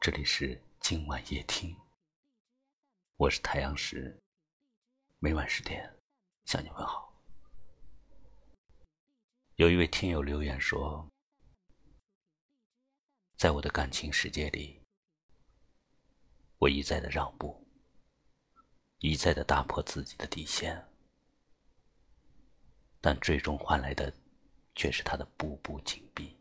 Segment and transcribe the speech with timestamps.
[0.00, 1.76] 这里是今晚夜听，
[3.16, 4.16] 我是太阳石，
[5.18, 5.92] 每晚十点
[6.44, 7.12] 向你问好。
[9.56, 11.10] 有一位听友留言说，
[13.36, 14.80] 在我的感情世界里，
[16.58, 17.66] 我一再的让步，
[18.98, 20.88] 一再的打破自己的底线，
[23.00, 24.14] 但最终换来的
[24.76, 26.38] 却是他的步步紧逼，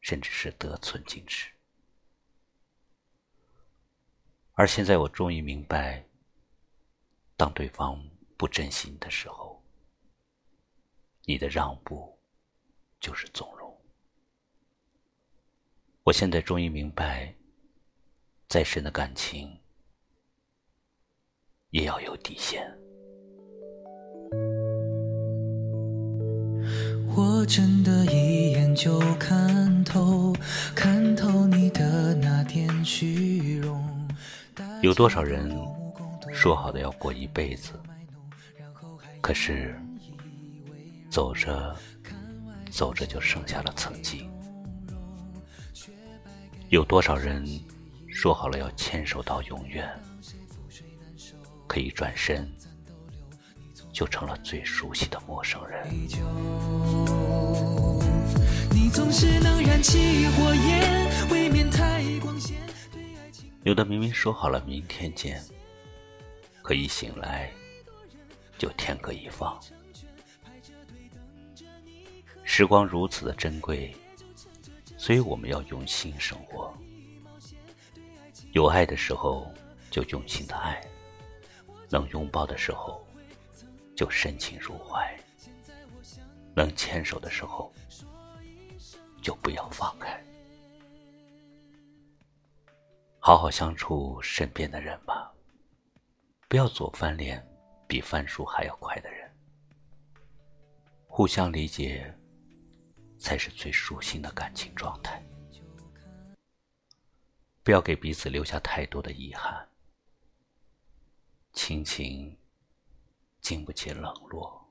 [0.00, 1.52] 甚至是得寸进尺。
[4.54, 6.04] 而现在，我终于明白，
[7.36, 7.98] 当对方
[8.36, 9.62] 不珍惜你的时候，
[11.24, 12.18] 你的让步
[13.00, 13.74] 就是纵容。
[16.02, 17.34] 我现在终于明白，
[18.48, 19.58] 再深的感情
[21.70, 22.66] 也要有底线。
[27.16, 30.32] 我真的一眼就看透，
[30.74, 30.99] 看
[34.82, 35.54] 有多少人
[36.32, 37.78] 说好的要过一辈子，
[39.20, 39.78] 可是
[41.10, 41.76] 走着
[42.70, 44.26] 走着就剩下了曾经。
[46.70, 47.44] 有多少人
[48.08, 49.86] 说好了要牵手到永远，
[51.66, 52.50] 可一转身
[53.92, 55.86] 就成了最熟悉的陌生人。
[58.72, 60.99] 你总是能燃起火焰，
[63.70, 65.40] 有的明明说好了明天见，
[66.60, 67.48] 可一醒来
[68.58, 69.56] 就天各一方。
[72.42, 73.94] 时光如此的珍贵，
[74.96, 76.76] 所以我们要用心生活。
[78.50, 79.48] 有爱的时候
[79.88, 80.84] 就用心的爱，
[81.88, 83.06] 能拥抱的时候
[83.94, 85.16] 就深情入怀，
[86.56, 87.72] 能牵手的时候
[89.22, 90.20] 就不要放开。
[93.22, 95.30] 好好相处身边的人吧，
[96.48, 97.46] 不要做翻脸
[97.86, 99.30] 比翻书还要快的人。
[101.06, 102.18] 互相理解，
[103.18, 105.22] 才是最舒心的感情状态。
[107.62, 109.68] 不要给彼此留下太多的遗憾。
[111.52, 112.34] 亲情
[113.42, 114.66] 经不起冷落，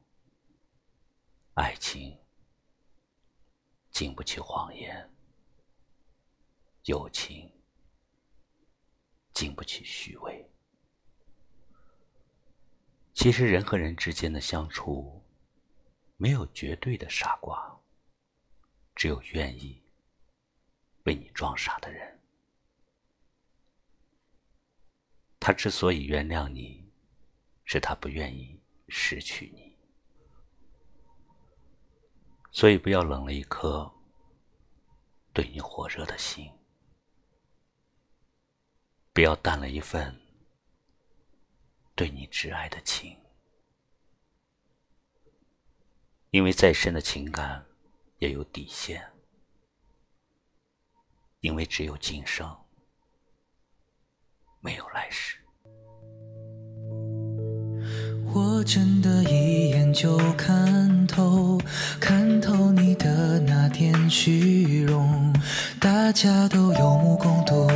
[1.53, 2.17] 爱情
[3.91, 5.07] 经不起谎言，
[6.85, 7.47] 友情。
[9.39, 10.45] 经不起虚伪。
[13.13, 15.23] 其实人和人之间的相处，
[16.17, 17.79] 没有绝对的傻瓜，
[18.93, 19.81] 只有愿意
[21.05, 22.19] 为你装傻的人。
[25.39, 26.91] 他之所以原谅你，
[27.63, 29.73] 是他不愿意失去你。
[32.51, 33.89] 所以不要冷了一颗
[35.31, 36.51] 对你火热的心。
[39.19, 40.15] 不要淡了一份
[41.93, 43.17] 对你挚爱的情，
[46.29, 47.65] 因为再深的情感
[48.19, 49.05] 也有底线，
[51.41, 52.49] 因为只有今生，
[54.61, 55.37] 没有来世。
[58.33, 61.57] 我真的一眼就看透，
[61.99, 65.33] 看透你的那点虚荣，
[65.77, 67.67] 大家都有目共睹。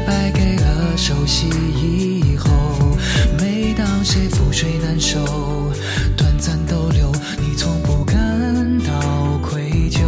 [0.00, 2.48] 败给了熟悉以后。
[3.38, 5.24] 每当谁覆水难收，
[6.16, 8.16] 短暂逗留，你从不感
[8.80, 10.00] 到愧疚。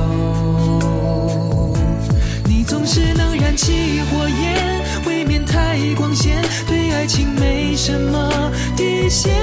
[2.44, 9.34] 你总是能燃起火焰，未免太光鲜，对爱情没什么底线。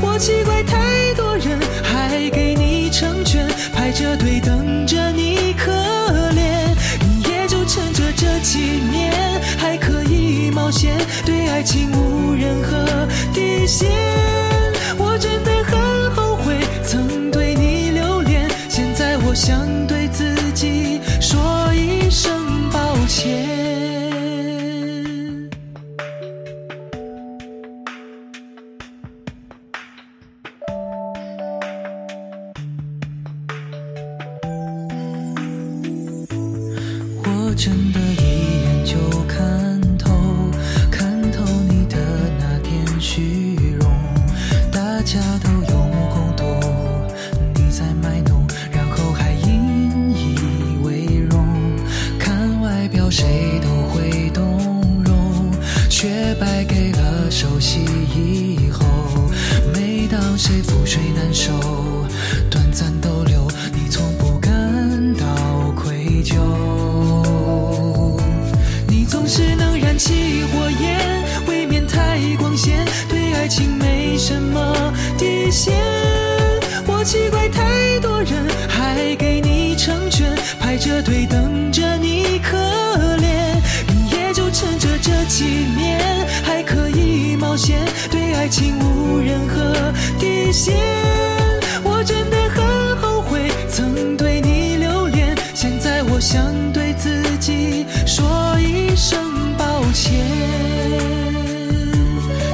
[0.00, 5.70] 我奇怪，太多人还给你成全，排着队等着你可
[6.32, 8.83] 怜，你也就趁着这几年
[11.24, 12.84] 对爱情无任何
[13.32, 13.90] 底线。
[14.98, 21.40] 我真的很后悔曾对你留恋，现在我想对自己说
[21.72, 23.32] 一声抱歉。
[37.22, 38.00] 我真的，
[53.16, 54.42] 谁都会动
[55.04, 55.48] 容，
[55.88, 57.78] 却败给了熟悉
[58.12, 58.84] 以后。
[59.72, 61.52] 每当谁覆水难收？
[62.50, 64.50] 短暂逗留，你从不感
[65.14, 66.34] 到愧疚。
[68.88, 75.72] 你总是能燃起火焰，未免太光鲜，对爱情没什么底线。
[76.84, 82.58] 我奇怪，太多人还给你成全，排着队等着你可。
[85.06, 87.78] 这几年还可以冒险，
[88.10, 90.74] 对爱情无任何底线。
[91.82, 96.42] 我真的很后悔曾对你留恋，现在我想
[96.72, 99.20] 对自己说一声
[99.58, 100.24] 抱歉。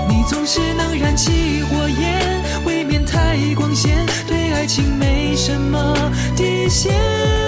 [0.08, 5.94] 你总是能燃起火焰，未免太光鲜，对爱情没什么
[6.37, 7.39] 底线。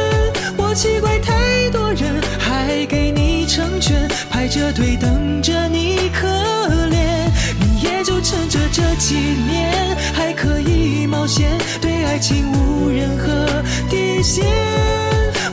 [14.22, 14.44] 线。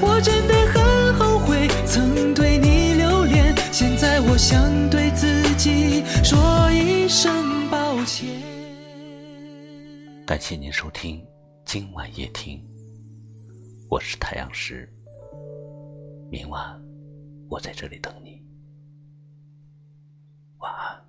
[0.01, 8.29] 我真的很后悔曾对你留恋，现在我想对自己说一声抱歉。
[10.25, 11.25] 感谢您收听
[11.65, 12.63] 今晚夜听，
[13.89, 14.87] 我是太阳石。
[16.29, 16.79] 明晚
[17.49, 18.39] 我在这里等你，
[20.59, 21.08] 晚安。